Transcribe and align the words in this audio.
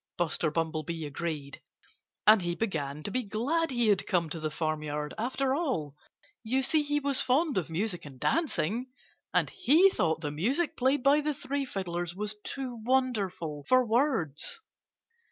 Buster 0.17 0.49
Bumblebee 0.49 1.05
agreed. 1.05 1.61
And 2.25 2.41
he 2.41 2.55
began 2.55 3.03
to 3.03 3.11
be 3.11 3.21
glad 3.21 3.69
he 3.69 3.89
had 3.89 4.07
come 4.07 4.31
to 4.31 4.39
the 4.39 4.49
farmyard, 4.49 5.13
after 5.15 5.53
all. 5.53 5.95
You 6.43 6.63
see, 6.63 6.81
he 6.81 6.99
was 6.99 7.21
fond 7.21 7.55
of 7.55 7.69
music 7.69 8.03
and 8.05 8.19
dancing. 8.19 8.87
And 9.31 9.51
he 9.51 9.91
thought 9.91 10.21
the 10.21 10.31
music 10.31 10.75
played 10.75 11.03
by 11.03 11.21
the 11.21 11.35
three 11.35 11.65
fiddlers 11.65 12.15
was 12.15 12.35
too 12.43 12.81
wonderful 12.83 13.63
for 13.69 13.85
words. 13.85 14.59